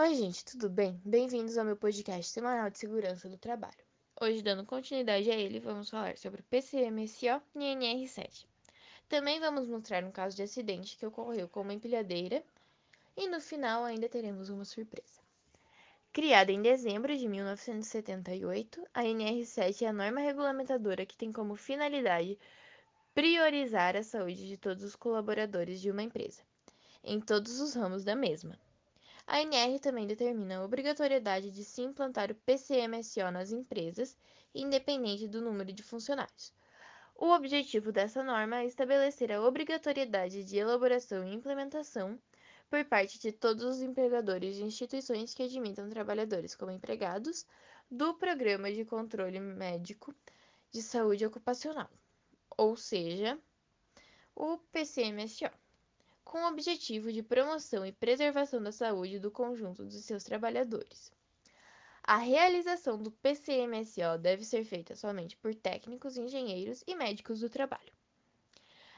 Oi, 0.00 0.14
gente, 0.14 0.44
tudo 0.44 0.70
bem? 0.70 1.02
Bem-vindos 1.04 1.58
ao 1.58 1.64
meu 1.64 1.76
podcast 1.76 2.30
semanal 2.30 2.70
de 2.70 2.78
segurança 2.78 3.28
do 3.28 3.36
trabalho. 3.36 3.74
Hoje, 4.20 4.42
dando 4.42 4.64
continuidade 4.64 5.28
a 5.28 5.34
ele, 5.34 5.58
vamos 5.58 5.90
falar 5.90 6.16
sobre 6.16 6.40
PCMSO 6.42 7.42
e 7.56 7.74
NR7. 7.74 8.46
Também 9.08 9.40
vamos 9.40 9.66
mostrar 9.66 10.04
um 10.04 10.12
caso 10.12 10.36
de 10.36 10.44
acidente 10.44 10.96
que 10.96 11.04
ocorreu 11.04 11.48
com 11.48 11.62
uma 11.62 11.74
empilhadeira 11.74 12.44
e 13.16 13.28
no 13.28 13.40
final 13.40 13.82
ainda 13.82 14.08
teremos 14.08 14.48
uma 14.50 14.64
surpresa. 14.64 15.20
Criada 16.12 16.52
em 16.52 16.62
dezembro 16.62 17.18
de 17.18 17.26
1978, 17.26 18.86
a 18.94 19.02
NR7 19.02 19.82
é 19.82 19.88
a 19.88 19.92
norma 19.92 20.20
regulamentadora 20.20 21.04
que 21.04 21.16
tem 21.16 21.32
como 21.32 21.56
finalidade 21.56 22.38
priorizar 23.12 23.96
a 23.96 24.04
saúde 24.04 24.46
de 24.46 24.56
todos 24.56 24.84
os 24.84 24.94
colaboradores 24.94 25.80
de 25.80 25.90
uma 25.90 26.04
empresa, 26.04 26.42
em 27.02 27.20
todos 27.20 27.58
os 27.60 27.74
ramos 27.74 28.04
da 28.04 28.14
mesma. 28.14 28.56
A 29.30 29.40
ANR 29.40 29.78
também 29.78 30.06
determina 30.06 30.56
a 30.56 30.64
obrigatoriedade 30.64 31.50
de 31.50 31.62
se 31.62 31.82
implantar 31.82 32.32
o 32.32 32.34
PCMSO 32.34 33.30
nas 33.30 33.52
empresas, 33.52 34.16
independente 34.54 35.28
do 35.28 35.42
número 35.42 35.70
de 35.70 35.82
funcionários. 35.82 36.50
O 37.14 37.28
objetivo 37.34 37.92
dessa 37.92 38.22
norma 38.22 38.60
é 38.60 38.64
estabelecer 38.64 39.30
a 39.30 39.42
obrigatoriedade 39.42 40.44
de 40.44 40.56
elaboração 40.56 41.22
e 41.28 41.34
implementação 41.34 42.18
por 42.70 42.82
parte 42.86 43.20
de 43.20 43.30
todos 43.30 43.64
os 43.64 43.82
empregadores 43.82 44.56
de 44.56 44.64
instituições 44.64 45.34
que 45.34 45.42
admitam 45.42 45.90
trabalhadores 45.90 46.54
como 46.54 46.72
empregados 46.72 47.44
do 47.90 48.14
Programa 48.14 48.72
de 48.72 48.86
Controle 48.86 49.40
Médico 49.40 50.14
de 50.70 50.80
Saúde 50.80 51.26
Ocupacional, 51.26 51.90
ou 52.56 52.78
seja, 52.78 53.38
o 54.34 54.56
PCMSO 54.72 55.50
com 56.28 56.42
o 56.42 56.48
objetivo 56.48 57.10
de 57.10 57.22
promoção 57.22 57.86
e 57.86 57.90
preservação 57.90 58.62
da 58.62 58.70
saúde 58.70 59.18
do 59.18 59.30
conjunto 59.30 59.82
dos 59.82 60.04
seus 60.04 60.22
trabalhadores. 60.22 61.10
A 62.02 62.18
realização 62.18 62.98
do 62.98 63.10
PCMSO 63.10 64.18
deve 64.20 64.44
ser 64.44 64.62
feita 64.62 64.94
somente 64.94 65.38
por 65.38 65.54
técnicos, 65.54 66.18
engenheiros 66.18 66.84
e 66.86 66.94
médicos 66.94 67.40
do 67.40 67.48
trabalho. 67.48 67.92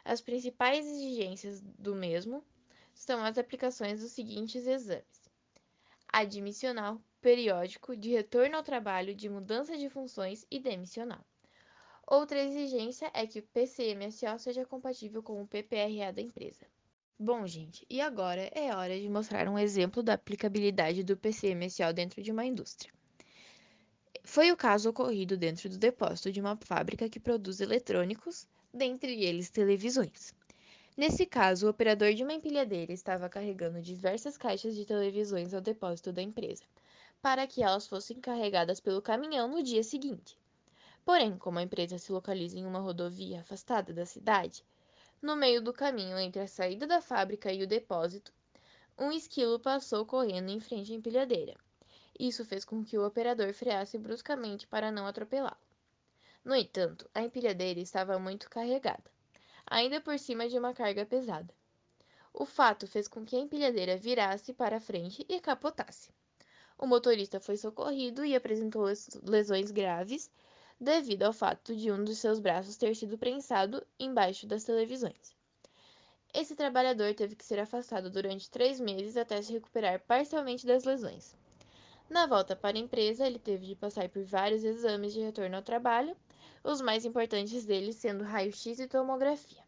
As 0.05 0.21
principais 0.21 0.85
exigências 0.85 1.61
do 1.61 1.95
mesmo 1.95 2.45
são 2.93 3.25
as 3.25 3.39
aplicações 3.39 4.01
dos 4.01 4.11
seguintes 4.11 4.67
exames: 4.67 5.31
admissional, 6.13 7.01
periódico, 7.21 7.97
de 7.97 8.11
retorno 8.11 8.57
ao 8.57 8.65
trabalho, 8.65 9.15
de 9.15 9.29
mudança 9.29 9.79
de 9.79 9.89
funções 9.89 10.45
e 10.51 10.59
demissional. 10.59 11.25
Outra 12.05 12.43
exigência 12.43 13.09
é 13.15 13.25
que 13.25 13.39
o 13.39 13.47
PCMSO 13.55 14.37
seja 14.41 14.67
compatível 14.67 15.23
com 15.23 15.41
o 15.41 15.47
PPRA 15.47 16.13
da 16.13 16.21
empresa. 16.21 16.67
Bom, 17.23 17.47
gente, 17.47 17.85
e 17.91 18.01
agora 18.01 18.51
é 18.55 18.75
hora 18.75 18.99
de 18.99 19.07
mostrar 19.07 19.47
um 19.47 19.59
exemplo 19.59 20.03
da 20.03 20.15
aplicabilidade 20.15 21.03
do 21.03 21.19
PCMSO 21.19 21.93
dentro 21.93 22.23
de 22.23 22.33
uma 22.33 22.47
indústria. 22.47 22.91
Foi 24.25 24.51
o 24.51 24.57
caso 24.57 24.89
ocorrido 24.89 25.37
dentro 25.37 25.69
do 25.69 25.77
depósito 25.77 26.33
de 26.33 26.41
uma 26.41 26.57
fábrica 26.57 27.11
que 27.11 27.21
produz 27.21 27.61
eletrônicos, 27.61 28.49
dentre 28.73 29.23
eles 29.23 29.51
televisões. 29.51 30.33
Nesse 30.97 31.27
caso, 31.27 31.67
o 31.67 31.69
operador 31.69 32.15
de 32.15 32.23
uma 32.23 32.33
empilhadeira 32.33 32.91
estava 32.91 33.29
carregando 33.29 33.83
diversas 33.83 34.39
caixas 34.39 34.75
de 34.75 34.87
televisões 34.87 35.53
ao 35.53 35.61
depósito 35.61 36.15
da 36.15 36.23
empresa, 36.23 36.65
para 37.21 37.47
que 37.47 37.63
elas 37.63 37.87
fossem 37.87 38.19
carregadas 38.19 38.81
pelo 38.81 39.03
caminhão 39.03 39.47
no 39.47 39.63
dia 39.63 39.83
seguinte. 39.83 40.39
Porém, 41.05 41.37
como 41.37 41.59
a 41.59 41.63
empresa 41.63 41.99
se 41.99 42.13
localiza 42.13 42.59
em 42.59 42.65
uma 42.65 42.79
rodovia 42.79 43.43
afastada 43.43 43.93
da 43.93 44.07
cidade, 44.07 44.65
no 45.23 45.37
meio 45.37 45.61
do 45.61 45.73
caminho 45.73 46.19
entre 46.19 46.41
a 46.41 46.47
saída 46.47 46.87
da 46.87 47.01
fábrica 47.01 47.53
e 47.53 47.63
o 47.63 47.67
depósito, 47.67 48.33
um 48.99 49.13
esquilo 49.13 49.59
passou 49.61 50.05
correndo 50.07 50.51
em 50.51 50.61
frente 50.61 50.93
à 50.93 50.97
empilhadeira. 50.97 51.57
Isso 52.19 52.45
fez 52.45 52.65
com 52.65 52.85
que 52.85 52.99
o 52.99 53.07
operador 53.07 53.53
freasse 53.53 53.99
bruscamente 53.99 54.67
para 54.67 54.91
não 54.91 55.07
atropelá-lo. 55.07 55.57
No 56.45 56.55
entanto, 56.55 57.09
a 57.15 57.23
empilhadeira 57.23 57.81
estava 57.81 58.19
muito 58.19 58.49
carregada, 58.49 59.11
ainda 59.67 60.01
por 60.01 60.19
cima 60.19 60.49
de 60.49 60.59
uma 60.59 60.73
carga 60.73 61.05
pesada. 61.05 61.53
O 62.33 62.47
fato 62.47 62.87
fez 62.87 63.09
com 63.09 63.25
que 63.25 63.37
a 63.37 63.41
empilhadeira 63.41 63.97
virasse 63.97 64.53
para 64.53 64.81
frente 64.81 65.25
e 65.29 65.41
capotasse. 65.41 66.11
O 66.79 66.87
motorista 66.87 67.39
foi 67.41 67.59
socorrido 67.59 68.25
e 68.25 68.35
apresentou 68.35 68.85
lesões 69.23 69.71
graves 69.71 70.31
devido 70.81 71.25
ao 71.25 71.33
fato 71.33 71.77
de 71.77 71.93
um 71.93 72.03
dos 72.03 72.19
seus 72.19 72.41
braços 72.41 72.77
ter 72.77 72.97
sido 72.97 73.19
prensado 73.19 73.87
embaixo 73.99 74.47
das 74.47 74.65
televisões. 74.65 75.37
Esse 76.33 76.57
trabalhador 76.57 77.13
teve 77.15 77.37
que 77.37 77.45
ser 77.45 77.59
afastado 77.59 78.09
durante 78.09 78.49
três 78.49 78.81
meses 78.81 79.17
até 79.17 79.43
se 79.43 79.53
recuperar 79.53 80.01
parcialmente 80.01 80.67
das 80.67 80.85
lesões. 80.85 81.37
Na 82.09 82.27
volta 82.27 82.57
para 82.57 82.79
a 82.79 82.81
empresa, 82.81 83.27
ele 83.27 83.39
teve 83.39 83.67
de 83.67 83.77
passar 83.77 84.09
por 84.09 84.25
vários 84.25 84.65
exames 84.65 85.13
de 85.13 85.21
retorno 85.21 85.57
ao 85.57 85.63
trabalho, 85.63 86.17
os 86.65 86.81
mais 86.81 87.05
importantes 87.05 87.67
deles 87.67 87.97
sendo 87.97 88.25
raio-x 88.25 88.79
e 88.79 88.89
tomografia. 88.89 89.63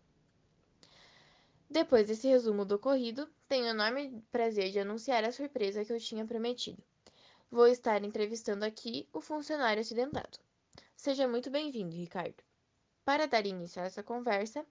Depois 1.69 2.07
desse 2.07 2.29
resumo 2.29 2.65
do 2.65 2.77
ocorrido, 2.77 3.29
tenho 3.49 3.65
o 3.65 3.69
enorme 3.69 4.23
prazer 4.31 4.71
de 4.71 4.79
anunciar 4.79 5.25
a 5.25 5.33
surpresa 5.33 5.85
que 5.85 5.93
eu 5.93 6.01
tinha 6.01 6.25
prometido. 6.25 6.83
Vou 7.51 7.67
estar 7.67 8.03
entrevistando 8.03 8.65
aqui 8.65 9.09
o 9.13 9.21
funcionário 9.21 9.81
acidentado. 9.81 10.39
Seja 11.03 11.27
muito 11.27 11.51
bem-vindo, 11.51 11.97
Ricardo. 11.97 12.45
Para 13.05 13.27
dar 13.27 13.45
início 13.45 13.83
a 13.83 13.87
essa 13.87 14.05
conversa, 14.05 14.65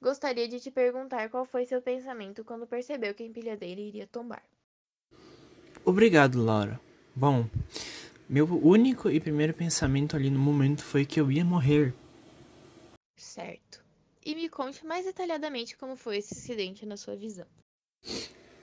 gostaria 0.00 0.46
de 0.46 0.60
te 0.60 0.70
perguntar 0.70 1.28
qual 1.30 1.44
foi 1.44 1.66
seu 1.66 1.82
pensamento 1.82 2.44
quando 2.44 2.64
percebeu 2.64 3.12
que 3.12 3.24
a 3.24 3.26
empilhadeira 3.26 3.80
iria 3.80 4.06
tombar. 4.06 4.44
Obrigado, 5.84 6.40
Laura. 6.40 6.80
Bom, 7.12 7.50
meu 8.28 8.46
único 8.64 9.10
e 9.10 9.18
primeiro 9.18 9.52
pensamento 9.52 10.14
ali 10.14 10.30
no 10.30 10.38
momento 10.38 10.84
foi 10.84 11.04
que 11.04 11.20
eu 11.20 11.28
ia 11.28 11.44
morrer. 11.44 11.92
Certo. 13.16 13.84
E 14.24 14.36
me 14.36 14.48
conte 14.48 14.86
mais 14.86 15.04
detalhadamente 15.04 15.76
como 15.76 15.96
foi 15.96 16.18
esse 16.18 16.34
acidente 16.34 16.86
na 16.86 16.96
sua 16.96 17.16
visão. 17.16 17.48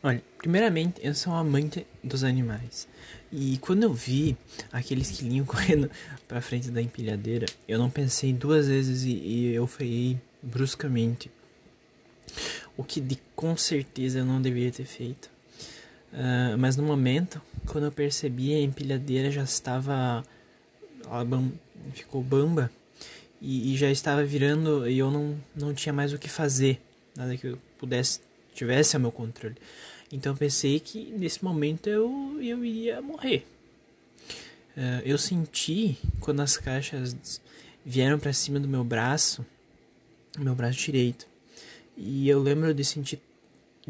Olha, 0.04 0.22
primeiramente, 0.38 1.00
eu 1.04 1.14
sou 1.14 1.34
um 1.34 1.36
amante 1.36 1.86
dos 2.04 2.24
animais. 2.24 2.88
E 3.32 3.60
quando 3.60 3.84
eu 3.84 3.94
vi 3.94 4.36
aquele 4.72 5.02
esquilinho 5.02 5.46
correndo 5.46 5.92
pra 6.28 6.42
frente 6.42 6.72
da 6.72 6.82
empilhadeira, 6.82 7.46
eu 7.68 7.78
não 7.78 7.90
pensei 7.90 8.34
duas 8.34 8.68
vezes 8.68 9.04
e, 9.04 9.12
e 9.12 9.54
eu 9.54 9.68
freiei 9.68 10.20
bruscamente. 10.42 11.30
O 12.76 12.84
que 12.84 13.00
de, 13.00 13.20
com 13.36 13.56
certeza 13.56 14.20
eu 14.20 14.26
não 14.26 14.42
deveria 14.42 14.72
ter 14.72 14.86
feito. 14.86 15.30
Uh, 16.12 16.58
mas 16.58 16.76
no 16.76 16.84
momento, 16.84 17.40
quando 17.68 17.86
eu 17.86 17.92
percebi, 17.92 18.56
a 18.56 18.60
empilhadeira 18.60 19.30
já 19.30 19.44
estava. 19.44 20.24
Ela 21.06 21.24
bam, 21.24 21.52
ficou 21.94 22.24
bamba 22.24 22.72
e, 23.40 23.74
e 23.74 23.78
já 23.78 23.90
estava 23.90 24.24
virando 24.24 24.88
e 24.90 24.98
eu 24.98 25.12
não, 25.12 25.38
não 25.56 25.74
tinha 25.74 25.94
mais 25.94 26.12
o 26.12 26.18
que 26.18 26.30
fazer. 26.30 26.82
Nada 27.16 27.38
que 27.38 27.48
eu 27.48 27.58
pudesse 27.78 28.20
tivesse 28.54 28.96
ao 28.96 29.02
meu 29.02 29.12
controle. 29.12 29.56
Então 30.12 30.36
pensei 30.36 30.80
que 30.80 31.12
nesse 31.18 31.44
momento 31.44 31.88
eu, 31.88 32.38
eu 32.42 32.64
ia 32.66 33.02
morrer. 33.02 33.46
Uh, 34.76 35.02
eu 35.06 35.18
senti 35.18 35.98
quando 36.20 36.42
as 36.42 36.58
caixas 36.58 37.42
vieram 37.86 38.20
para 38.20 38.34
cima 38.34 38.60
do 38.60 38.68
meu 38.68 38.84
braço, 38.84 39.46
meu 40.38 40.56
braço 40.56 40.80
direito. 40.80 41.28
E 41.98 42.28
eu 42.28 42.42
lembro 42.42 42.74
de 42.74 42.84
sentir. 42.84 43.20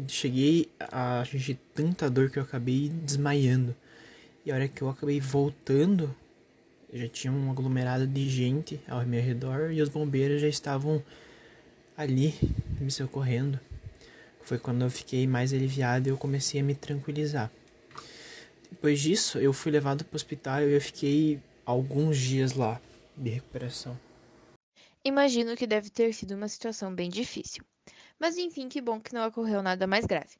Cheguei 0.08 0.68
a 0.80 1.24
sentir 1.30 1.58
tanta 1.74 2.08
dor 2.08 2.30
que 2.30 2.38
eu 2.38 2.42
acabei 2.42 2.88
desmaiando. 2.88 3.76
E 4.44 4.50
a 4.50 4.54
hora 4.54 4.68
que 4.68 4.82
eu 4.82 4.88
acabei 4.88 5.20
voltando, 5.20 6.14
já 6.92 7.08
tinha 7.08 7.32
um 7.32 7.50
aglomerado 7.50 8.06
de 8.06 8.28
gente 8.28 8.80
ao 8.88 9.04
meu 9.06 9.22
redor 9.22 9.70
e 9.70 9.80
os 9.80 9.88
bombeiros 9.88 10.40
já 10.40 10.48
estavam 10.48 11.02
ali 11.96 12.34
me 12.80 12.90
socorrendo. 12.90 13.60
Foi 14.42 14.58
quando 14.58 14.82
eu 14.82 14.90
fiquei 14.90 15.26
mais 15.26 15.52
aliviado 15.52 16.08
e 16.08 16.10
eu 16.10 16.18
comecei 16.18 16.60
a 16.60 16.64
me 16.64 16.74
tranquilizar. 16.74 17.50
Depois 18.70 19.00
disso, 19.00 19.38
eu 19.38 19.52
fui 19.52 19.70
levado 19.70 20.04
para 20.04 20.14
o 20.14 20.16
hospital 20.16 20.62
e 20.62 20.72
eu 20.74 20.80
fiquei 20.80 21.40
alguns 21.64 22.18
dias 22.18 22.54
lá 22.54 22.80
de 23.16 23.30
recuperação. 23.30 23.98
Imagino 25.04 25.56
que 25.56 25.66
deve 25.66 25.90
ter 25.90 26.12
sido 26.12 26.34
uma 26.34 26.48
situação 26.48 26.94
bem 26.94 27.10
difícil. 27.10 27.64
Mas 28.18 28.36
enfim, 28.36 28.68
que 28.68 28.80
bom 28.80 29.00
que 29.00 29.12
não 29.12 29.26
ocorreu 29.26 29.62
nada 29.62 29.86
mais 29.86 30.06
grave. 30.06 30.36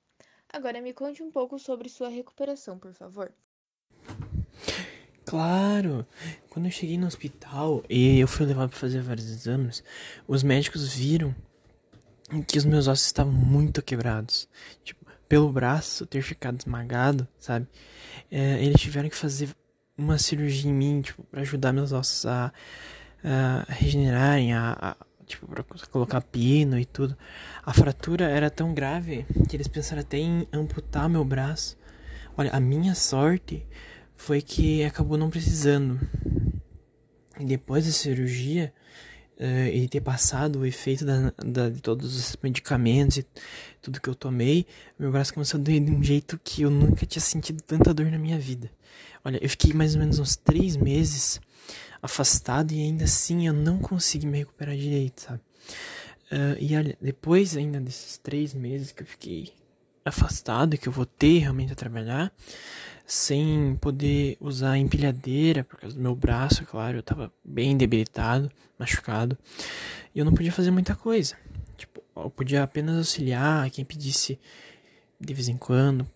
Agora 0.52 0.80
me 0.80 0.92
conte 0.92 1.22
um 1.22 1.30
pouco 1.30 1.58
sobre 1.58 1.88
sua 1.88 2.08
recuperação, 2.08 2.78
por 2.78 2.92
favor. 2.92 3.32
Claro! 5.24 6.06
Quando 6.50 6.66
eu 6.66 6.70
cheguei 6.70 6.98
no 6.98 7.06
hospital 7.06 7.82
e 7.88 8.18
eu 8.20 8.28
fui 8.28 8.44
levado 8.44 8.70
para 8.70 8.78
fazer 8.78 9.00
vários 9.00 9.30
exames, 9.30 9.82
os 10.28 10.42
médicos 10.42 10.92
viram 10.94 11.34
que 12.46 12.58
os 12.58 12.64
meus 12.64 12.88
ossos 12.88 13.06
estavam 13.06 13.32
muito 13.32 13.82
quebrados. 13.82 14.48
Tipo, 14.84 15.04
pelo 15.28 15.50
braço 15.50 16.06
ter 16.06 16.22
ficado 16.22 16.58
esmagado, 16.58 17.26
sabe? 17.38 17.66
É, 18.30 18.62
eles 18.62 18.80
tiveram 18.80 19.08
que 19.08 19.16
fazer 19.16 19.48
uma 19.96 20.18
cirurgia 20.18 20.70
em 20.70 20.74
mim, 20.74 21.00
tipo, 21.02 21.22
pra 21.24 21.42
ajudar 21.42 21.72
meus 21.72 21.92
ossos 21.92 22.26
a, 22.26 22.52
a 23.24 23.64
regenerarem, 23.68 24.52
a, 24.52 24.76
a, 24.80 24.96
tipo, 25.26 25.46
pra 25.46 25.64
colocar 25.90 26.20
pino 26.20 26.78
e 26.78 26.84
tudo. 26.84 27.16
A 27.64 27.72
fratura 27.72 28.28
era 28.28 28.50
tão 28.50 28.74
grave 28.74 29.26
que 29.48 29.56
eles 29.56 29.68
pensaram 29.68 30.00
até 30.02 30.18
em 30.18 30.46
amputar 30.52 31.08
meu 31.08 31.24
braço. 31.24 31.78
Olha, 32.36 32.50
a 32.50 32.60
minha 32.60 32.94
sorte 32.94 33.66
foi 34.16 34.40
que 34.40 34.84
acabou 34.84 35.18
não 35.18 35.30
precisando. 35.30 36.00
E 37.38 37.44
depois 37.44 37.86
da 37.86 37.92
cirurgia, 37.92 38.72
uh, 39.42 39.68
e 39.68 39.88
ter 39.88 40.00
passado 40.00 40.60
o 40.60 40.66
efeito 40.66 41.04
da, 41.04 41.32
da, 41.44 41.68
de 41.68 41.80
todos 41.80 42.16
os 42.16 42.36
medicamentos 42.40 43.18
e 43.18 43.26
tudo 43.82 44.00
que 44.00 44.08
eu 44.08 44.14
tomei, 44.14 44.64
meu 44.96 45.10
braço 45.10 45.34
começou 45.34 45.58
a 45.58 45.62
doer 45.62 45.84
de 45.84 45.90
um 45.90 46.02
jeito 46.02 46.40
que 46.42 46.62
eu 46.62 46.70
nunca 46.70 47.04
tinha 47.04 47.20
sentido 47.20 47.60
tanta 47.62 47.92
dor 47.92 48.06
na 48.06 48.18
minha 48.18 48.38
vida. 48.38 48.70
Olha, 49.24 49.38
eu 49.42 49.48
fiquei 49.48 49.72
mais 49.72 49.94
ou 49.94 50.00
menos 50.00 50.18
uns 50.18 50.36
três 50.36 50.76
meses 50.76 51.40
afastado 52.00 52.72
e 52.72 52.80
ainda 52.80 53.04
assim 53.04 53.46
eu 53.46 53.52
não 53.52 53.78
consegui 53.78 54.26
me 54.26 54.38
recuperar 54.38 54.76
direito, 54.76 55.22
sabe? 55.22 55.40
Uh, 56.30 56.56
e 56.58 56.76
olha, 56.76 56.96
depois 57.00 57.56
ainda 57.56 57.80
desses 57.80 58.16
três 58.16 58.54
meses 58.54 58.92
que 58.92 59.02
eu 59.02 59.06
fiquei 59.06 59.52
afastado, 60.04 60.76
que 60.76 60.88
eu 60.88 60.92
voltei 60.92 61.38
realmente 61.38 61.72
a 61.72 61.76
trabalhar, 61.76 62.32
sem 63.06 63.76
poder 63.80 64.36
usar 64.40 64.78
empilhadeira 64.78 65.64
por 65.64 65.78
causa 65.78 65.96
do 65.96 66.02
meu 66.02 66.14
braço, 66.14 66.62
é 66.62 66.66
claro, 66.66 66.98
eu 66.98 67.02
tava 67.02 67.32
bem 67.44 67.76
debilitado, 67.76 68.50
machucado, 68.78 69.36
e 70.14 70.18
eu 70.18 70.24
não 70.24 70.32
podia 70.32 70.52
fazer 70.52 70.70
muita 70.70 70.94
coisa. 70.94 71.36
Tipo, 71.76 72.02
eu 72.16 72.30
podia 72.30 72.62
apenas 72.62 72.96
auxiliar 72.96 73.68
quem 73.70 73.84
pedisse 73.84 74.38
de 75.20 75.34
vez 75.34 75.48
em 75.48 75.56
quando, 75.56 76.06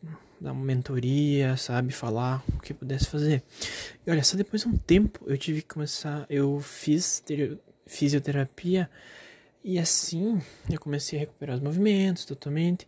dar 0.41 0.53
uma 0.53 0.65
mentoria, 0.65 1.57
sabe, 1.57 1.93
falar 1.93 2.43
o 2.57 2.61
que 2.61 2.75
pudesse 2.75 3.07
fazer. 3.07 3.43
E 4.07 4.11
olha, 4.11 4.23
só 4.23 4.37
depois 4.37 4.63
de 4.63 4.69
um 4.69 4.77
tempo 4.77 5.25
eu 5.27 5.39
tive 5.39 5.63
que 5.63 5.69
começar, 5.69 6.27
eu 6.29 6.61
fiz 6.61 7.23
fisioterapia 7.87 8.91
e 9.63 9.79
assim 9.79 10.41
eu 10.71 10.79
comecei 10.79 11.19
a 11.19 11.21
recuperar 11.21 11.57
os 11.57 11.63
movimentos 11.63 12.25
totalmente, 12.25 12.87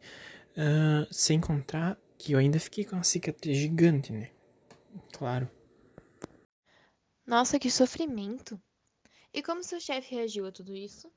uh, 0.58 1.06
sem 1.14 1.40
contar 1.40 1.96
que 2.18 2.32
eu 2.32 2.38
ainda 2.38 2.58
fiquei 2.58 2.84
com 2.84 2.96
uma 2.96 3.04
cicatriz 3.04 3.56
gigante, 3.56 4.12
né? 4.12 4.30
Claro. 5.12 5.48
Nossa, 7.26 7.58
que 7.58 7.70
sofrimento. 7.70 8.60
E 9.32 9.42
como 9.42 9.62
seu 9.62 9.80
chefe 9.80 10.14
reagiu 10.14 10.46
a 10.46 10.52
tudo 10.52 10.74
isso? 10.74 11.08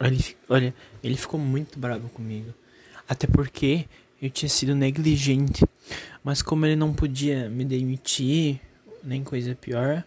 Ele, 0.00 0.36
olha, 0.48 0.74
ele 1.02 1.16
ficou 1.16 1.40
muito 1.40 1.78
bravo 1.78 2.08
comigo. 2.10 2.54
Até 3.08 3.26
porque 3.26 3.88
eu 4.22 4.30
tinha 4.30 4.48
sido 4.48 4.74
negligente. 4.74 5.64
Mas 6.22 6.42
como 6.42 6.66
ele 6.66 6.76
não 6.76 6.94
podia 6.94 7.48
me 7.48 7.64
demitir, 7.64 8.60
nem 9.02 9.24
coisa 9.24 9.54
pior, 9.54 10.04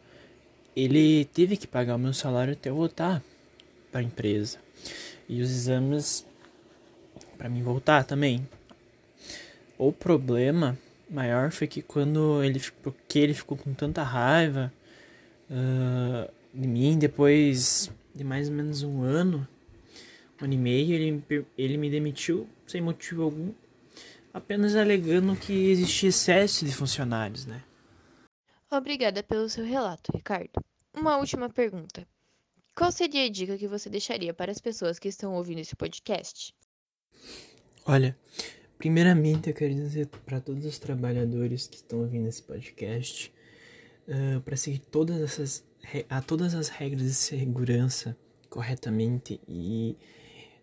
ele 0.75 1.25
teve 1.25 1.57
que 1.57 1.67
pagar 1.67 1.95
o 1.95 1.99
meu 1.99 2.13
salário 2.13 2.53
até 2.53 2.69
eu 2.69 2.75
voltar 2.75 3.21
para 3.91 3.99
a 3.99 4.03
empresa. 4.03 4.59
E 5.27 5.41
os 5.41 5.49
exames 5.49 6.25
para 7.41 7.49
mim 7.49 7.63
voltar 7.63 8.03
também. 8.03 8.47
O 9.75 9.91
problema 9.91 10.77
maior 11.09 11.49
foi 11.49 11.65
que 11.65 11.81
quando 11.81 12.43
ele 12.43 12.61
porque 12.83 13.17
ele 13.17 13.33
ficou 13.33 13.57
com 13.57 13.73
tanta 13.73 14.03
raiva 14.03 14.71
uh, 15.49 16.31
de 16.53 16.67
mim 16.67 16.99
depois 16.99 17.91
de 18.13 18.23
mais 18.23 18.47
ou 18.47 18.53
menos 18.53 18.83
um 18.83 19.01
ano, 19.01 19.47
um 20.39 20.45
ano 20.45 20.53
e 20.53 20.57
meio, 20.57 20.93
ele, 20.93 21.23
ele 21.57 21.77
me 21.77 21.89
demitiu 21.89 22.47
sem 22.67 22.79
motivo 22.79 23.23
algum 23.23 23.51
apenas 24.31 24.75
alegando 24.75 25.35
que 25.35 25.71
existia 25.71 26.09
excesso 26.09 26.63
de 26.63 26.71
funcionários, 26.71 27.47
né? 27.47 27.63
Obrigada 28.69 29.23
pelo 29.23 29.49
seu 29.49 29.65
relato, 29.65 30.11
Ricardo. 30.15 30.63
Uma 30.93 31.17
última 31.17 31.49
pergunta. 31.49 32.07
Qual 32.75 32.91
seria 32.91 33.25
a 33.25 33.29
dica 33.29 33.57
que 33.57 33.67
você 33.67 33.89
deixaria 33.89 34.31
para 34.31 34.51
as 34.51 34.61
pessoas 34.61 34.99
que 34.99 35.07
estão 35.07 35.33
ouvindo 35.33 35.59
esse 35.59 35.75
podcast? 35.75 36.53
Olha, 37.85 38.15
primeiramente 38.77 39.49
eu 39.49 39.55
quero 39.55 39.73
dizer 39.73 40.07
para 40.23 40.39
todos 40.39 40.65
os 40.65 40.77
trabalhadores 40.77 41.65
que 41.65 41.77
estão 41.77 42.01
ouvindo 42.01 42.27
esse 42.27 42.41
podcast 42.43 43.33
uh, 44.07 44.39
para 44.41 44.55
seguir 44.55 44.79
todas 44.79 45.19
essas 45.19 45.63
a 46.07 46.21
todas 46.21 46.53
as 46.53 46.69
regras 46.69 47.01
de 47.01 47.13
segurança 47.15 48.15
corretamente 48.51 49.41
e 49.47 49.97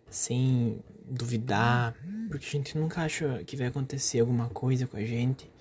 sem 0.09 0.81
duvidar, 1.05 1.93
porque 2.29 2.45
a 2.45 2.49
gente 2.49 2.77
nunca 2.77 3.01
acha 3.01 3.43
que 3.43 3.57
vai 3.57 3.67
acontecer 3.67 4.21
alguma 4.21 4.47
coisa 4.47 4.87
com 4.87 4.95
a 4.95 5.03
gente, 5.03 5.51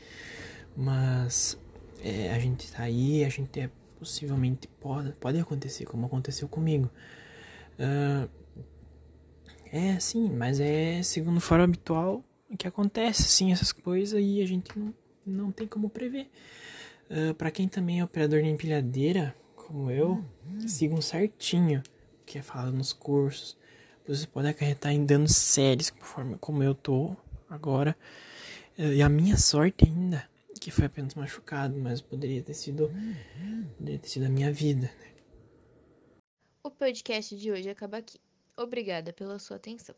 mas 0.76 1.58
é, 2.00 2.32
a 2.32 2.38
gente 2.38 2.70
tá 2.70 2.84
aí, 2.84 3.24
a 3.24 3.28
gente 3.28 3.58
é, 3.58 3.68
possivelmente 3.98 4.68
pode, 4.80 5.10
pode 5.12 5.38
acontecer, 5.40 5.86
como 5.86 6.06
aconteceu 6.06 6.46
comigo. 6.48 6.88
Uh, 7.78 8.28
é 9.72 9.98
sim, 10.00 10.28
mas 10.30 10.60
é 10.60 11.02
segundo 11.02 11.38
o 11.38 11.40
foro 11.40 11.62
habitual 11.62 12.24
que 12.56 12.66
acontece 12.66 13.24
sim 13.24 13.52
essas 13.52 13.72
coisas 13.72 14.18
e 14.22 14.40
a 14.40 14.46
gente 14.46 14.76
não, 14.78 14.94
não 15.26 15.52
tem 15.52 15.66
como 15.66 15.90
prever. 15.90 16.30
Uh, 17.10 17.34
para 17.34 17.50
quem 17.50 17.68
também 17.68 18.00
é 18.00 18.04
operador 18.04 18.42
de 18.42 18.48
empilhadeira, 18.48 19.34
como 19.54 19.90
eu, 19.90 20.24
sigam 20.66 21.00
certinho 21.00 21.82
o 22.22 22.24
que 22.24 22.38
é 22.38 22.42
falado 22.42 22.72
nos 22.72 22.92
cursos 22.92 23.56
você 24.08 24.26
pode 24.26 24.48
acarretar 24.48 24.92
em 24.92 25.04
danos 25.04 25.36
sérios, 25.36 25.90
conforme 25.90 26.36
como 26.38 26.62
eu 26.62 26.74
tô 26.74 27.14
agora. 27.48 27.96
E 28.76 29.02
a 29.02 29.08
minha 29.08 29.36
sorte 29.36 29.84
ainda, 29.84 30.26
que 30.60 30.70
foi 30.70 30.86
apenas 30.86 31.14
machucado, 31.14 31.76
mas 31.76 32.00
poderia 32.00 32.42
ter 32.42 32.54
sido, 32.54 32.90
poderia 33.76 33.98
ter 33.98 34.08
sido 34.08 34.26
a 34.26 34.28
minha 34.28 34.50
vida. 34.52 34.90
Né? 35.00 35.12
O 36.62 36.70
podcast 36.70 37.36
de 37.36 37.50
hoje 37.50 37.68
acaba 37.68 37.98
aqui. 37.98 38.18
Obrigada 38.58 39.10
pela 39.10 39.38
sua 39.38 39.56
atenção. 39.56 39.94